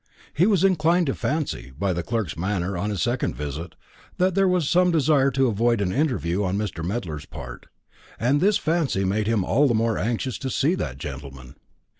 He 0.33 0.47
was 0.47 0.63
inclined 0.63 1.05
to 1.05 1.13
fancy, 1.13 1.71
by 1.77 1.93
the 1.93 2.01
clerk's 2.01 2.35
manner 2.35 2.75
on 2.75 2.89
his 2.89 3.03
second 3.03 3.35
visit, 3.35 3.75
that 4.17 4.33
there 4.33 4.47
was 4.47 4.67
some 4.67 4.89
desire 4.89 5.29
to 5.29 5.45
avoid 5.45 5.79
an 5.79 5.91
interview 5.93 6.43
on 6.43 6.57
Mr. 6.57 6.83
Medler's 6.83 7.27
part; 7.27 7.67
and 8.19 8.41
this 8.41 8.57
fancy 8.57 9.05
made 9.05 9.27
him 9.27 9.43
all 9.43 9.67
the 9.67 9.75
more 9.75 9.99
anxious 9.99 10.39
to 10.39 10.49
see 10.49 10.73
that 10.73 10.97
gentleman. 10.97 11.53